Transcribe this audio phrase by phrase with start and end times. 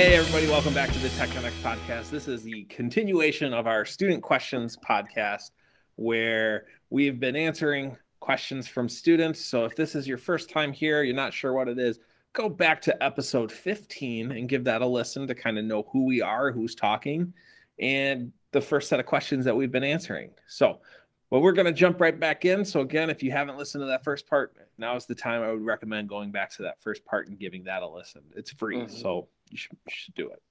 [0.00, 2.08] Hey, everybody, welcome back to the Tech Connect podcast.
[2.08, 5.50] This is the continuation of our student questions podcast
[5.96, 9.44] where we've been answering questions from students.
[9.44, 11.98] So if this is your first time here, you're not sure what it is,
[12.32, 16.06] go back to episode 15 and give that a listen to kind of know who
[16.06, 17.34] we are, who's talking,
[17.78, 20.30] and the first set of questions that we've been answering.
[20.46, 20.80] So,
[21.28, 22.64] well, we're going to jump right back in.
[22.64, 25.52] So, again, if you haven't listened to that first part, now is the time I
[25.52, 28.22] would recommend going back to that first part and giving that a listen.
[28.34, 28.78] It's free.
[28.78, 28.96] Mm-hmm.
[28.96, 30.42] So, you should, you should do it.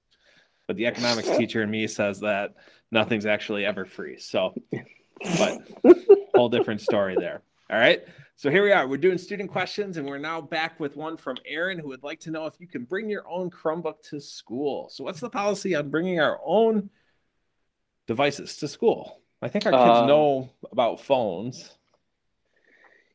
[0.66, 2.54] But the economics teacher in me says that
[2.90, 4.18] nothing's actually ever free.
[4.18, 4.54] So,
[5.38, 5.58] but
[6.34, 7.42] whole different story there.
[7.70, 8.02] All right.
[8.36, 8.88] So here we are.
[8.88, 12.20] We're doing student questions, and we're now back with one from Aaron who would like
[12.20, 14.88] to know if you can bring your own Chromebook to school.
[14.90, 16.88] So, what's the policy on bringing our own
[18.06, 19.20] devices to school?
[19.42, 21.76] I think our kids uh, know about phones.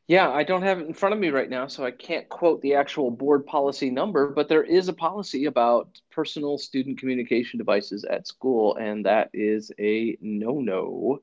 [0.07, 2.61] Yeah, I don't have it in front of me right now, so I can't quote
[2.61, 8.05] the actual board policy number, but there is a policy about personal student communication devices
[8.05, 11.21] at school, and that is a no no,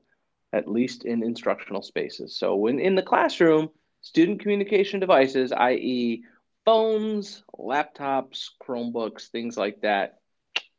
[0.51, 2.35] at least in instructional spaces.
[2.35, 3.69] So, when in the classroom,
[4.01, 6.25] student communication devices, i.e.,
[6.65, 10.19] phones, laptops, Chromebooks, things like that,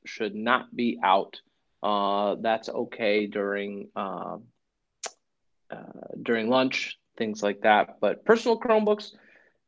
[0.04, 1.40] should not be out.
[1.82, 4.36] Uh, that's okay during uh,
[5.70, 7.98] uh, during lunch things like that.
[8.00, 9.12] But personal Chromebooks,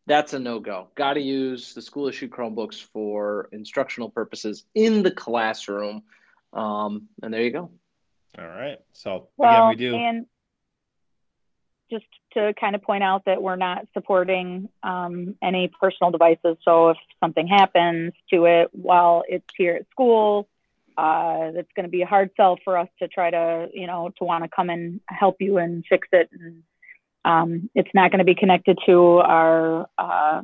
[0.06, 0.88] that's a no go.
[0.94, 6.02] Got to use the school issue Chromebooks for instructional purposes in the classroom.
[6.52, 7.70] Um, and there you go.
[8.38, 8.78] All right.
[8.92, 9.96] So well, again, we do.
[9.96, 10.26] And
[11.90, 16.56] just to kind of point out that we're not supporting um, any personal devices.
[16.64, 20.48] So if something happens to it while it's here at school,
[20.98, 24.12] uh, it's going to be a hard sell for us to try to, you know,
[24.18, 26.62] to want to come and help you and fix it and
[27.26, 30.42] um, it's not going to be connected to our uh,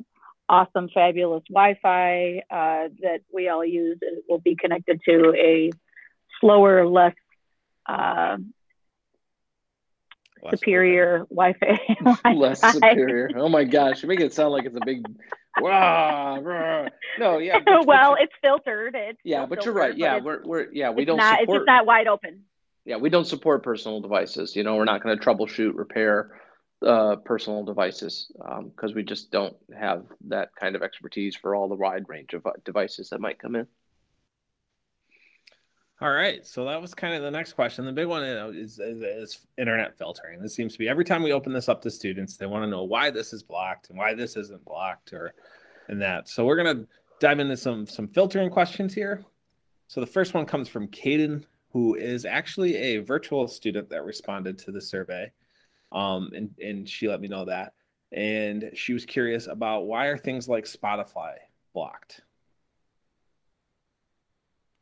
[0.49, 3.99] awesome, fabulous Wi-Fi uh, that we all use.
[4.03, 5.71] It will be connected to a
[6.41, 7.15] slower, less
[7.87, 8.37] uh,
[10.51, 12.33] superior Wi-Fi.
[12.35, 13.31] less superior.
[13.37, 15.07] Oh my gosh, you make it sound like it's a big.
[15.61, 16.89] Rah, rah.
[17.19, 17.59] No, yeah.
[17.63, 18.95] But, well, but it's filtered.
[18.97, 19.95] It's yeah, but you're right.
[19.95, 21.43] Yeah, we're we're yeah we don't not, support.
[21.43, 22.45] It's just not wide open.
[22.87, 24.57] Yeah, we don't support personal devices.
[24.57, 26.31] You know, we're not going to troubleshoot, repair,
[26.85, 31.69] uh, personal devices because um, we just don't have that kind of expertise for all
[31.69, 33.67] the wide range of uh, devices that might come in.
[36.01, 37.85] All right, so that was kind of the next question.
[37.85, 40.43] The big one is, is, is internet filtering.
[40.43, 42.71] This seems to be every time we open this up to students, they want to
[42.71, 45.33] know why this is blocked and why this isn't blocked or
[45.89, 46.29] and that.
[46.29, 46.87] So we're gonna
[47.21, 49.25] dive into some some filtering questions here.
[49.87, 54.59] So the first one comes from Caden, who is actually a virtual student that responded
[54.59, 55.31] to the survey
[55.93, 57.75] um, and and she let me know that,
[58.13, 61.35] and she was curious about why are things like Spotify
[61.75, 62.21] blocked.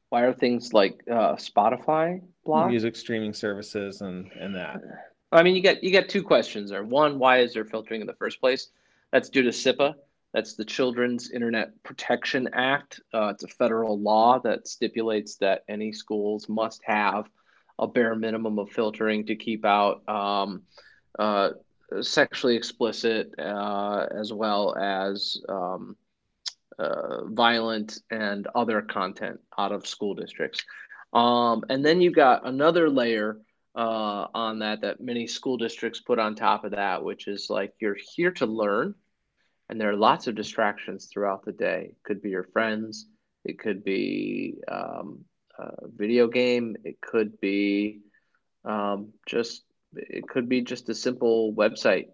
[0.08, 2.70] Why are things like uh, Spotify blocked?
[2.70, 4.80] Music streaming services and and that.
[5.32, 6.82] I mean, you get you get two questions there.
[6.82, 8.68] One, why is there filtering in the first place?
[9.12, 9.94] That's due to CIPA.
[10.32, 13.00] That's the Children's Internet Protection Act.
[13.12, 17.28] Uh, it's a federal law that stipulates that any schools must have
[17.80, 20.62] a bare minimum of filtering to keep out um,
[21.18, 21.50] uh,
[22.00, 25.96] sexually explicit uh, as well as um,
[26.78, 30.64] uh, violent and other content out of school districts.
[31.12, 33.38] Um, and then you've got another layer
[33.74, 37.72] uh, on that that many school districts put on top of that, which is like
[37.80, 38.94] you're here to learn,
[39.68, 41.88] and there are lots of distractions throughout the day.
[41.90, 43.06] It could be your friends,
[43.44, 45.24] it could be um,
[45.58, 48.00] a video game, it could be
[48.64, 52.06] um, just it could be just a simple website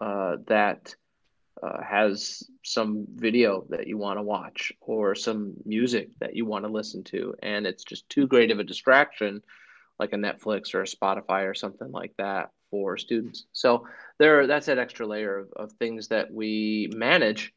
[0.00, 0.94] uh, that
[1.62, 6.64] uh, has some video that you want to watch or some music that you want
[6.64, 9.40] to listen to and it's just too great of a distraction
[9.98, 13.44] like a netflix or a spotify or something like that for students.
[13.52, 13.86] So
[14.18, 17.52] there that's that extra layer of, of things that we manage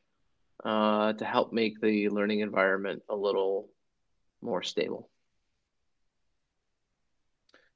[0.64, 3.70] uh, to help make the learning environment a little
[4.42, 5.10] more stable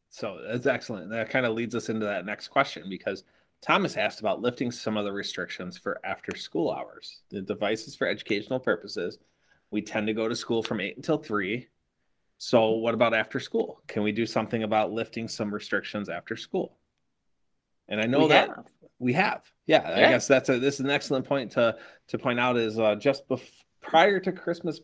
[0.09, 1.09] so that's excellent.
[1.11, 3.23] That kind of leads us into that next question because
[3.61, 7.21] Thomas asked about lifting some of the restrictions for after school hours.
[7.29, 9.17] The devices for educational purposes.
[9.71, 11.67] We tend to go to school from eight until three.
[12.37, 13.81] So what about after school?
[13.87, 16.77] Can we do something about lifting some restrictions after school?
[17.89, 18.65] And I know we that have.
[18.97, 19.43] we have.
[19.67, 21.75] Yeah, yeah, I guess that's a this is an excellent point to
[22.07, 24.79] to point out is uh, just bef- prior to Christmas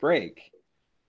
[0.00, 0.50] break,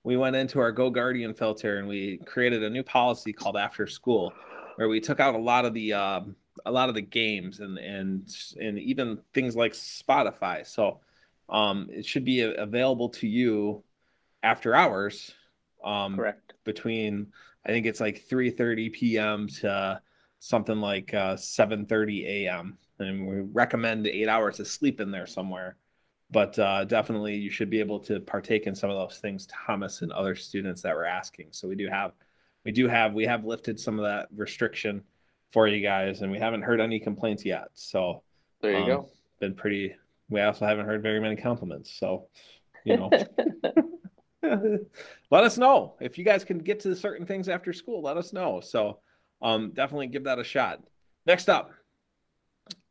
[0.08, 4.32] we went into our GoGuardian filter and we created a new policy called After School,
[4.78, 7.78] where we took out a lot of the um, a lot of the games and
[7.78, 10.66] and and even things like Spotify.
[10.66, 11.02] So
[11.50, 13.84] um, it should be available to you
[14.44, 15.34] after hours.
[15.84, 16.54] Um, Correct.
[16.64, 17.34] Between
[17.66, 19.50] I think it's like 3:30 p.m.
[19.60, 20.02] to
[20.40, 22.78] something like uh, 7:30 a.m.
[23.00, 25.76] And we recommend eight hours of sleep in there somewhere.
[26.30, 29.48] But uh, definitely, you should be able to partake in some of those things.
[29.48, 31.48] Thomas and other students that were asking.
[31.52, 32.12] So we do have,
[32.66, 35.04] we do have, we have lifted some of that restriction
[35.54, 37.70] for you guys, and we haven't heard any complaints yet.
[37.76, 38.24] So
[38.62, 39.10] there you um, go.
[39.40, 39.96] Been pretty.
[40.30, 41.98] We also haven't heard very many compliments.
[41.98, 42.28] So,
[42.84, 43.10] you know.
[45.32, 48.02] let us know if you guys can get to certain things after school.
[48.02, 48.60] Let us know.
[48.62, 49.00] So,
[49.42, 50.84] um, definitely give that a shot.
[51.26, 51.72] Next up,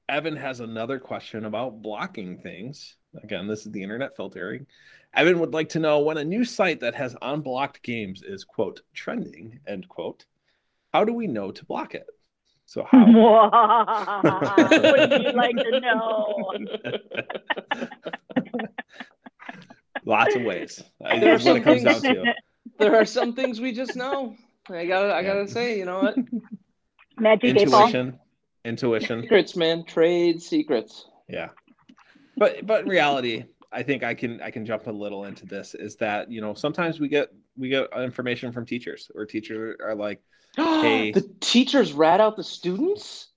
[0.08, 2.96] Evan has another question about blocking things.
[3.22, 4.66] Again, this is the internet filtering.
[5.14, 8.82] Evan would like to know when a new site that has unblocked games is quote
[8.94, 10.24] trending end quote.
[10.92, 12.06] How do we know to block it?
[12.66, 12.98] So how?
[14.70, 16.52] would you like to know?
[20.04, 20.82] Lots of ways.
[21.00, 22.34] That's what it comes down to.
[22.78, 24.36] There are some things we just know.
[24.68, 26.16] I gotta, I gotta say, you know what?
[27.18, 28.18] Magic Intuition,
[28.66, 29.22] intuition.
[29.22, 29.84] Secrets, man.
[29.84, 31.06] Trade secrets.
[31.28, 31.50] Yeah,
[32.36, 35.74] but but reality, I think I can I can jump a little into this.
[35.74, 39.94] Is that you know sometimes we get we get information from teachers, or teachers are
[39.94, 40.22] like,
[40.56, 43.28] "Hey, the teachers rat out the students."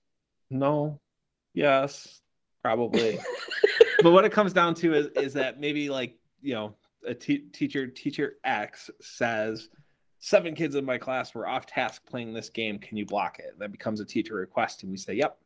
[0.50, 1.00] No,
[1.54, 2.20] yes,
[2.62, 3.18] probably.
[4.02, 7.46] but what it comes down to is is that maybe like you know a t-
[7.52, 9.68] teacher teacher X says
[10.20, 12.78] seven kids in my class were off task playing this game.
[12.78, 13.58] Can you block it?
[13.58, 15.38] That becomes a teacher request, and we say, "Yep."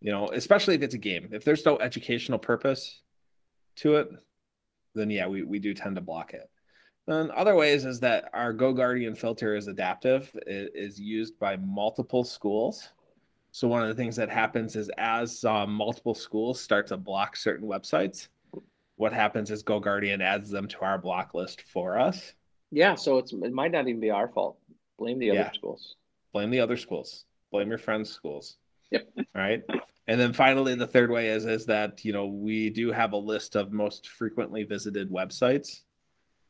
[0.00, 1.30] You know, especially if it's a game.
[1.32, 3.02] If there's no educational purpose
[3.76, 4.08] to it,
[4.94, 6.48] then yeah, we, we do tend to block it.
[7.06, 10.30] Then other ways is that our GoGuardian filter is adaptive.
[10.46, 12.90] It is used by multiple schools.
[13.50, 17.34] So one of the things that happens is as um, multiple schools start to block
[17.34, 18.28] certain websites,
[18.96, 22.34] what happens is GoGuardian adds them to our block list for us.
[22.70, 24.58] Yeah, so it's it might not even be our fault.
[24.98, 25.52] Blame the other Yeah.
[25.52, 25.96] schools.
[26.32, 27.24] Blame the other schools.
[27.50, 28.56] Blame your friends' schools.
[28.90, 29.08] Yep.
[29.16, 29.62] All right.
[30.06, 33.16] And then finally, the third way is is that you know we do have a
[33.16, 35.82] list of most frequently visited websites,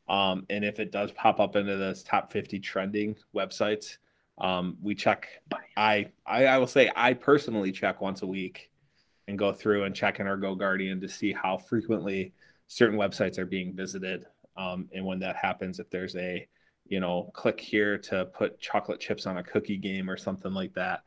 [0.08, 3.98] um, and if it does pop up into this top fifty trending websites,
[4.38, 5.28] um, we check.
[5.76, 8.70] I, I I will say I personally check once a week,
[9.26, 12.32] and go through and check in our GoGuardian to see how frequently
[12.68, 14.26] certain websites are being visited,
[14.58, 16.46] um, and when that happens, if there's a
[16.86, 20.74] you know click here to put chocolate chips on a cookie game or something like
[20.74, 21.02] that.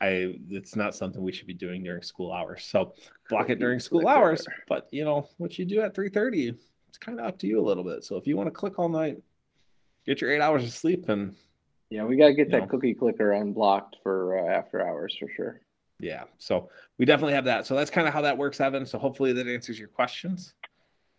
[0.00, 2.64] I it's not something we should be doing during school hours.
[2.64, 2.94] So
[3.30, 4.46] block it during school hours.
[4.68, 6.52] But you know what you do at three thirty,
[6.88, 8.04] it's kind of up to you a little bit.
[8.04, 9.18] So if you want to click all night,
[10.04, 11.34] get your eight hours of sleep, and
[11.90, 12.66] Yeah, we gotta get that know.
[12.66, 15.60] cookie clicker unblocked for uh, after hours for sure.
[16.00, 16.24] yeah.
[16.38, 16.68] So
[16.98, 17.64] we definitely have that.
[17.66, 18.84] So that's kind of how that works, Evan.
[18.84, 20.54] So hopefully that answers your questions.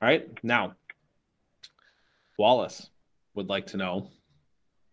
[0.01, 0.28] All right.
[0.44, 0.75] Now,
[2.37, 2.89] Wallace
[3.33, 4.09] would like to know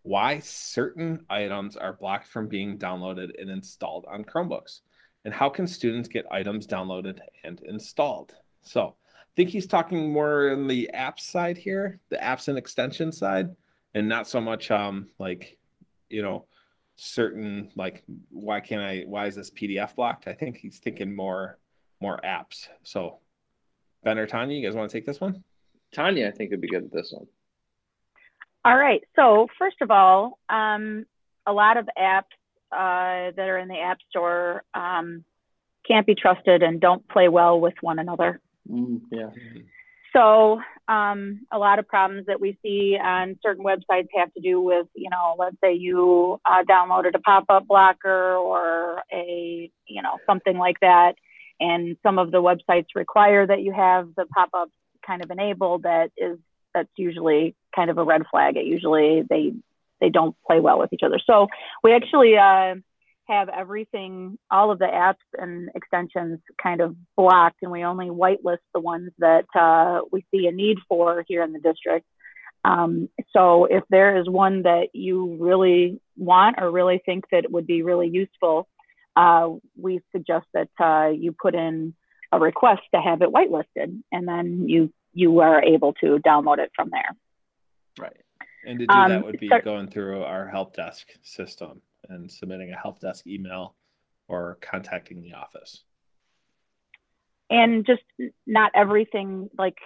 [0.03, 4.81] why certain items are blocked from being downloaded and installed on Chromebooks,
[5.25, 8.35] and how can students get items downloaded and installed?
[8.63, 13.13] So I think he's talking more on the app side here, the apps and extension
[13.13, 13.55] side,
[13.95, 15.59] and not so much um like
[16.09, 16.47] you know
[16.97, 20.27] certain like why can't I why is this PDF blocked?
[20.27, 21.59] I think he's thinking more
[22.01, 22.69] more apps.
[22.83, 23.21] So
[24.03, 25.45] Ben or Tanya, you guys want to take this one?
[25.95, 27.27] Tanya, I think would be good at this one.
[28.65, 29.03] All right.
[29.17, 31.05] So first of all, um,
[31.47, 32.33] a lot of apps
[32.71, 35.25] uh, that are in the App Store um,
[35.87, 38.41] can't be trusted and don't play well with one another.
[38.71, 39.31] Mm, yeah.
[40.15, 44.61] So um, a lot of problems that we see on certain websites have to do
[44.61, 50.19] with, you know, let's say you uh, downloaded a pop-up blocker or a, you know,
[50.27, 51.15] something like that,
[51.61, 54.73] and some of the websites require that you have the pop-ups
[55.07, 55.83] kind of enabled.
[55.85, 56.39] That is
[56.75, 58.57] that's usually kind of a red flag.
[58.57, 59.53] It usually they
[60.01, 61.21] they don't play well with each other.
[61.25, 61.47] So
[61.83, 62.75] we actually uh,
[63.29, 68.59] have everything, all of the apps and extensions kind of blocked, and we only whitelist
[68.75, 72.07] the ones that uh, we see a need for here in the district.
[72.65, 77.67] Um, so if there is one that you really want or really think that would
[77.67, 78.69] be really useful,
[79.17, 81.95] uh, we suggest that uh, you put in
[82.33, 86.71] a request to have it whitelisted, and then you you are able to download it
[86.75, 87.11] from there.
[87.99, 88.17] Right.
[88.65, 92.31] And to do Um, that would be so- going through our help desk system and
[92.31, 93.75] submitting a help desk email
[94.29, 95.85] or contacting the office.
[97.51, 98.03] and just
[98.47, 99.77] not everything like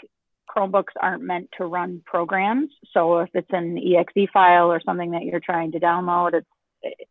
[0.49, 2.71] Chromebooks aren't meant to run programs.
[2.93, 6.47] So if it's an exe file or something that you're trying to download, it's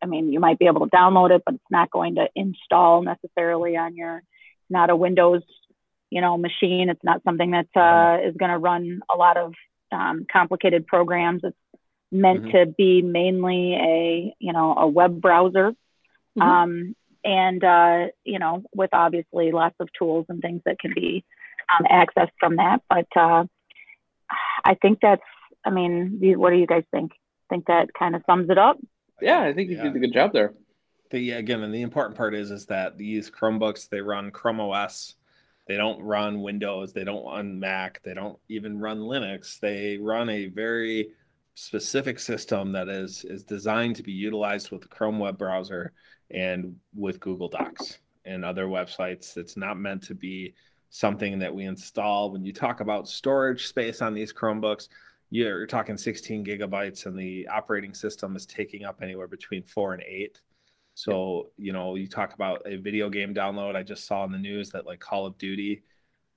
[0.01, 3.01] I mean, you might be able to download it, but it's not going to install
[3.01, 4.23] necessarily on your
[4.69, 5.43] not a Windows,
[6.09, 6.89] you know, machine.
[6.89, 9.53] It's not something that uh, is going to run a lot of
[9.91, 11.41] um, complicated programs.
[11.43, 11.57] It's
[12.11, 12.57] meant mm-hmm.
[12.57, 16.41] to be mainly a you know a web browser, mm-hmm.
[16.41, 21.23] um, and uh, you know with obviously lots of tools and things that can be
[21.69, 22.81] um, accessed from that.
[22.89, 23.45] But uh,
[24.63, 25.21] I think that's.
[25.67, 27.11] I mean, what do you guys think?
[27.49, 28.77] Think that kind of sums it up?
[29.19, 29.83] Yeah, I think you yeah.
[29.83, 30.53] did a good job there.
[31.15, 35.15] The again, and the important part is is that these Chromebooks they run Chrome OS.
[35.65, 36.91] They don't run Windows.
[36.91, 38.01] They don't run Mac.
[38.03, 39.57] They don't even run Linux.
[39.57, 41.11] They run a very
[41.53, 45.93] specific system that is is designed to be utilized with the Chrome web browser
[46.31, 49.37] and with Google Docs and other websites.
[49.37, 50.53] It's not meant to be
[50.89, 52.29] something that we install.
[52.29, 54.89] When you talk about storage space on these Chromebooks,
[55.29, 60.03] you're talking 16 gigabytes, and the operating system is taking up anywhere between four and
[60.05, 60.41] eight.
[60.95, 63.75] So, you know, you talk about a video game download.
[63.75, 65.83] I just saw in the news that like Call of Duty,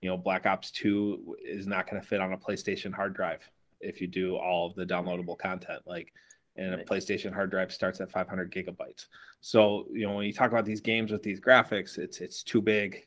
[0.02, 3.48] you know, Black Ops 2 is not going to fit on a PlayStation hard drive
[3.80, 5.82] if you do all of the downloadable content.
[5.86, 6.12] Like,
[6.56, 9.06] and a PlayStation hard drive starts at 500 gigabytes.
[9.40, 12.60] So, you know, when you talk about these games with these graphics, it's it's too
[12.60, 13.06] big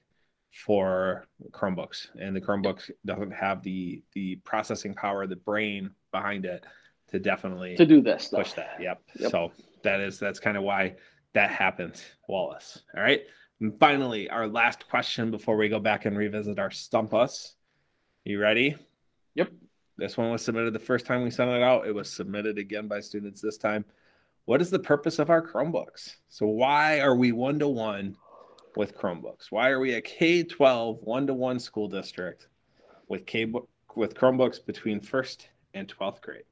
[0.53, 6.65] for Chromebooks, and the Chromebooks doesn't have the the processing power, the brain behind it
[7.09, 8.77] to definitely to do this push that.
[8.79, 9.01] Yep.
[9.19, 9.31] yep.
[9.31, 9.51] So
[9.83, 10.95] that is that's kind of why
[11.33, 12.81] that happened, Wallace.
[12.95, 13.21] All right.
[13.59, 17.55] And finally, our last question before we go back and revisit our stump us.
[18.25, 18.75] You ready?
[19.35, 19.51] Yep.
[19.97, 21.87] This one was submitted the first time we sent it out.
[21.87, 23.85] It was submitted again by students this time.
[24.45, 26.15] What is the purpose of our Chromebooks?
[26.27, 28.17] So why are we one to one
[28.75, 29.51] with Chromebooks?
[29.51, 32.47] Why are we a K 12 one to one school district
[33.07, 33.45] with K
[33.95, 36.43] with Chromebooks between first and 12th grade?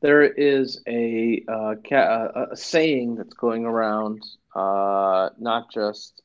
[0.00, 4.22] There is a, uh, ca- a saying that's going around,
[4.54, 6.22] uh, not just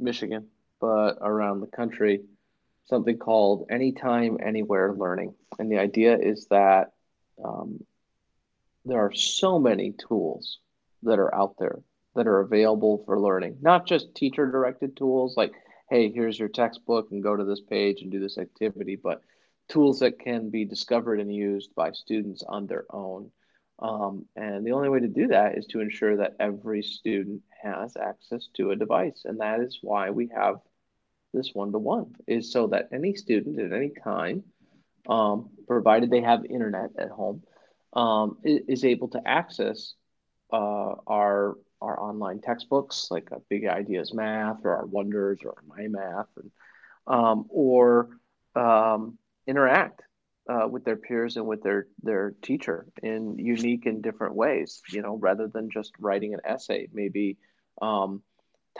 [0.00, 0.48] Michigan,
[0.80, 2.22] but around the country,
[2.86, 5.34] something called anytime, anywhere learning.
[5.58, 6.92] And the idea is that
[7.44, 7.84] um,
[8.84, 10.58] there are so many tools
[11.02, 11.78] that are out there
[12.16, 15.52] that are available for learning, not just teacher directed tools like,
[15.88, 19.22] hey, here's your textbook and go to this page and do this activity, but
[19.68, 23.30] tools that can be discovered and used by students on their own.
[23.80, 27.96] Um, and the only way to do that is to ensure that every student has
[27.96, 29.22] access to a device.
[29.24, 30.56] And that is why we have
[31.32, 34.42] this one-to-one is so that any student at any time,
[35.08, 37.42] um, provided they have internet at home,
[37.92, 39.94] um, is, able to access
[40.52, 46.26] uh, our our online textbooks, like Big Ideas Math or our Wonders or My Math,
[46.36, 46.50] and,
[47.06, 48.08] um, or
[48.56, 49.17] um,
[49.48, 50.02] interact
[50.48, 54.82] uh, with their peers and with their their teacher in unique and different ways.
[54.90, 57.36] You know, rather than just writing an essay, maybe
[57.82, 58.22] um,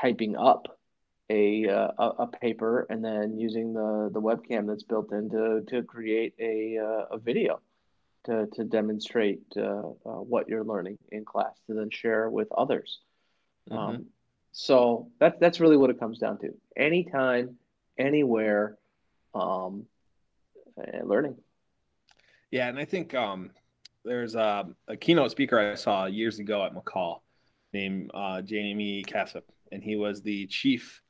[0.01, 0.79] typing up
[1.31, 5.83] a, uh, a paper and then using the the webcam that's built in to to
[5.83, 7.61] create a uh, a video
[8.25, 13.01] to, to demonstrate uh, uh, what you're learning in class to then share with others.
[13.71, 13.79] Mm-hmm.
[13.79, 14.07] Um,
[14.53, 16.55] so that's that's really what it comes down to.
[16.77, 17.57] Anytime,
[17.99, 18.77] anywhere,
[19.35, 19.85] um,
[21.05, 21.37] learning.
[22.51, 23.51] Yeah, and I think um,
[24.05, 27.23] there's a, a, keynote speaker I saw years ago at MACUL
[27.73, 31.03] named uh, Jaime Casap, and he was the chief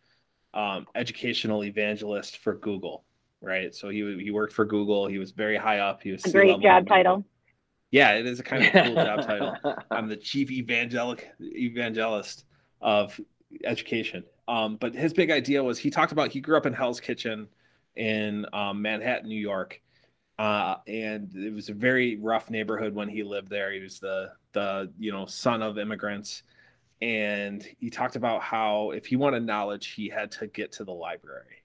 [0.52, 3.04] um, educational evangelist for Google
[3.40, 3.74] right?
[3.74, 5.06] So he he worked for Google.
[5.06, 6.02] He was very high up.
[6.02, 7.24] He was a great job title.
[7.90, 9.56] Yeah, it is a kind of cool job title.
[9.90, 12.44] I'm the chief evangelic evangelist
[12.80, 13.18] of
[13.64, 14.24] education.
[14.46, 17.48] Um, but his big idea was he talked about he grew up in Hell's Kitchen
[17.98, 19.82] in um, Manhattan, New York,
[20.38, 23.72] uh, and it was a very rough neighborhood when he lived there.
[23.72, 26.44] He was the the you know son of immigrants,
[27.02, 30.92] and he talked about how if he wanted knowledge, he had to get to the
[30.92, 31.64] library.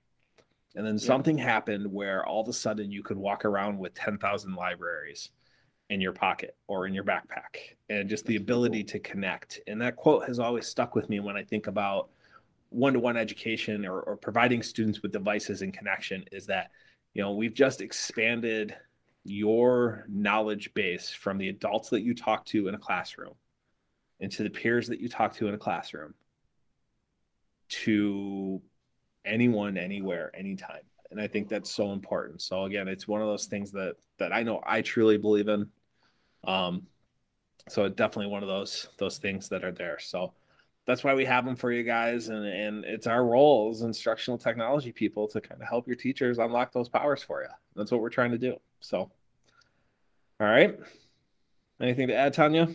[0.76, 4.56] And then something happened where all of a sudden you could walk around with 10,000
[4.56, 5.30] libraries
[5.92, 7.76] in your pocket or in your backpack.
[7.90, 9.60] And just the ability to connect.
[9.68, 12.10] And that quote has always stuck with me when I think about
[12.74, 16.72] one to one education or, or providing students with devices and connection is that,
[17.14, 18.76] you know, we've just expanded
[19.24, 23.34] your knowledge base from the adults that you talk to in a classroom
[24.20, 26.14] into the peers that you talk to in a classroom
[27.70, 28.62] to
[29.26, 30.82] anyone, anywhere, anytime.
[31.12, 32.42] And I think that's so important.
[32.42, 35.70] So again, it's one of those things that that I know I truly believe in.
[36.44, 36.88] Um,
[37.70, 40.00] so definitely one of those those things that are there.
[40.00, 40.34] So
[40.86, 44.38] that's why we have them for you guys, and and it's our role as instructional
[44.38, 47.50] technology people to kind of help your teachers unlock those powers for you.
[47.76, 48.58] That's what we're trying to do.
[48.82, 48.98] So,
[50.40, 50.78] all right.
[51.82, 52.68] Anything to add, Tanya?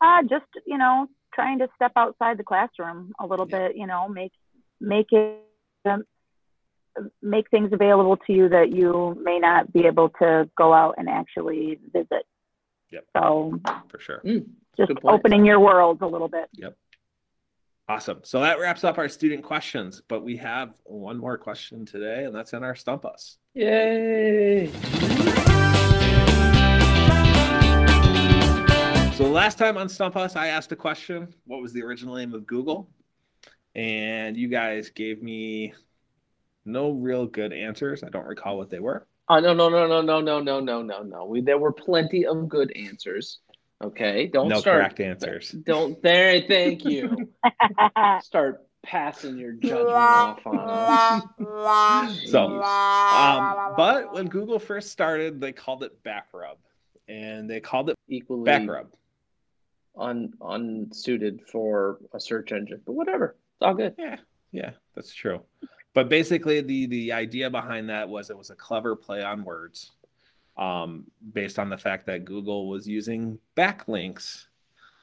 [0.00, 3.68] Uh, just you know, trying to step outside the classroom a little yeah.
[3.68, 3.76] bit.
[3.76, 4.32] You know, make
[4.80, 5.40] make it
[5.84, 6.04] um,
[7.22, 11.08] make things available to you that you may not be able to go out and
[11.08, 12.24] actually visit.
[12.90, 13.04] Yep.
[13.16, 14.20] So For sure.
[14.24, 16.48] Mm, just opening your worlds a little bit.
[16.52, 16.76] Yep.
[17.88, 18.20] Awesome.
[18.22, 22.34] So that wraps up our student questions, but we have one more question today, and
[22.34, 23.36] that's in our Stump Us.
[23.52, 24.70] Yay!
[29.14, 32.32] So last time on Stump Us, I asked a question What was the original name
[32.32, 32.88] of Google?
[33.74, 35.74] And you guys gave me
[36.64, 38.02] no real good answers.
[38.02, 39.06] I don't recall what they were.
[39.28, 41.24] Oh no no no no no no no no no no.
[41.26, 43.40] We there were plenty of good answers.
[43.82, 44.76] Okay, don't no start.
[44.78, 45.50] correct answers.
[45.66, 46.40] Don't there.
[46.42, 47.28] Thank you.
[48.22, 51.22] Start passing your judgment off on us.
[52.26, 56.56] So, um, but when Google first started, they called it BackRub,
[57.08, 58.86] and they called it Equally BackRub.
[59.98, 63.36] un unsuited for a search engine, but whatever.
[63.56, 63.94] It's all good.
[63.98, 64.16] Yeah,
[64.52, 65.42] yeah, that's true.
[65.94, 69.92] But basically, the the idea behind that was it was a clever play on words,
[70.56, 74.44] um, based on the fact that Google was using backlinks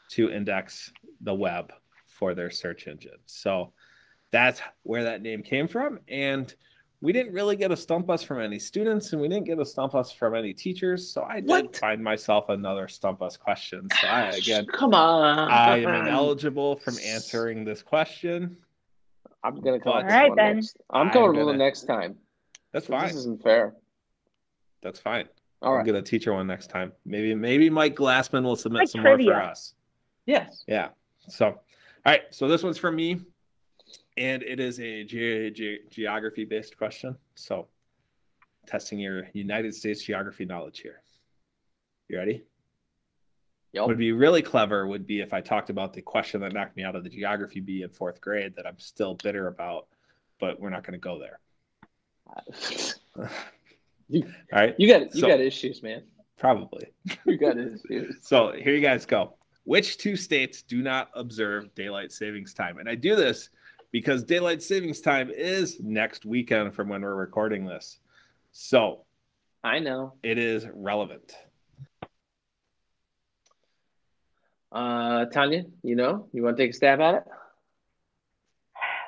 [0.09, 0.91] to index
[1.21, 1.73] the web
[2.05, 3.17] for their search engine.
[3.25, 3.73] So
[4.31, 5.99] that's where that name came from.
[6.07, 6.53] And
[7.01, 9.65] we didn't really get a stump us from any students, and we didn't get a
[9.65, 11.09] stump us from any teachers.
[11.11, 11.75] So I did What?
[11.75, 13.87] find myself another stump us question.
[13.99, 14.67] So I again.
[14.67, 15.49] come on.
[15.49, 18.55] I am ineligible from answering this question.
[19.43, 20.57] I'm gonna come All up right, then.
[20.57, 20.77] next.
[20.91, 22.15] I'm I'm coming up with gonna- one next time.
[22.71, 23.07] That's fine.
[23.07, 23.73] This isn't fair.
[24.83, 25.27] That's fine.
[25.61, 25.85] All I'm right.
[25.85, 26.91] gonna teach her one next time.
[27.05, 29.73] Maybe maybe Mike Glassman will submit Like some more for us.
[30.25, 30.63] Yes.
[30.67, 30.89] Yeah.
[31.27, 31.55] So, all
[32.05, 32.23] right.
[32.31, 33.19] So this one's from me,
[34.17, 37.15] and it is a ge- ge- geography based question.
[37.35, 37.67] So,
[38.65, 41.01] testing your United States geography knowledge here.
[42.07, 42.43] You ready?
[43.73, 43.87] Yep.
[43.87, 46.83] Would be really clever would be if I talked about the question that knocked me
[46.83, 49.87] out of the geography bee in fourth grade that I'm still bitter about,
[50.39, 51.39] but we're not going to go there.
[54.13, 54.75] all You- right.
[54.77, 56.03] You got you So- got issues, man.
[56.37, 56.87] Probably.
[57.25, 58.17] You got issues.
[58.21, 59.35] So here you guys go.
[59.63, 62.79] Which two states do not observe daylight savings time?
[62.79, 63.49] And I do this
[63.91, 67.99] because daylight savings time is next weekend from when we're recording this.
[68.53, 69.03] So
[69.63, 70.13] I know.
[70.23, 71.35] it is relevant.
[74.71, 77.23] Uh, Tanya, you know, you want to take a stab at it?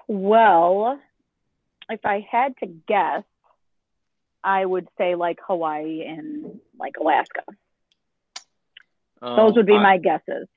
[0.08, 1.00] Well,
[1.90, 3.24] if I had to guess,
[4.44, 7.44] I would say like Hawaii and like Alaska.
[9.22, 10.48] Those Um, would be I- my guesses.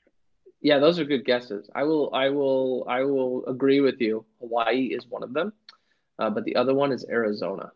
[0.60, 1.70] Yeah, those are good guesses.
[1.74, 4.24] I will, I will, I will agree with you.
[4.40, 5.52] Hawaii is one of them,
[6.18, 7.70] uh, but the other one is Arizona.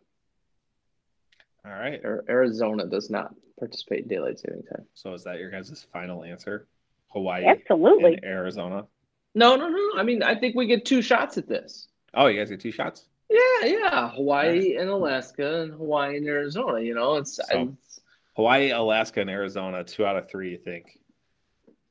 [1.65, 2.01] All right.
[2.29, 4.87] Arizona does not participate in daylight saving time.
[4.95, 6.67] So is that your guys' final answer?
[7.09, 8.15] Hawaii Absolutely.
[8.15, 8.87] and Arizona.
[9.35, 9.91] No, no, no.
[9.97, 11.87] I mean, I think we get two shots at this.
[12.15, 13.05] Oh, you guys get two shots?
[13.31, 14.11] Yeah, yeah.
[14.11, 16.81] Hawaii and Alaska, and Hawaii and Arizona.
[16.81, 18.01] You know, it's, So- it's
[18.35, 20.99] Hawaii, Alaska, and Arizona, two out of three, you think.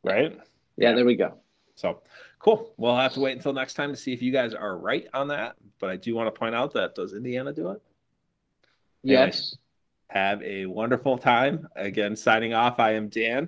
[0.04, 0.38] Right?
[0.78, 0.93] yeah.
[0.93, 1.36] There we go.
[1.75, 2.02] So
[2.39, 2.73] cool.
[2.78, 5.30] We'll have to wait until next time to see if you guys are right on
[5.30, 5.56] that.
[5.80, 7.82] But I do want to point out that does Indiana do it?
[9.06, 9.36] Anyways.
[9.36, 9.58] Yes.
[10.08, 11.67] Have a wonderful time.
[11.75, 12.80] Again, signing off.
[12.80, 13.47] I am Dan.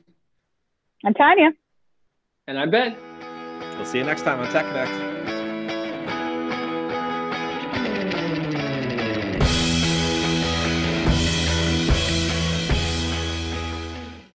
[1.04, 1.52] I'm Tanya.
[2.48, 2.96] And I'm Ben.
[3.76, 5.11] We'll see you next time on Tech Connect.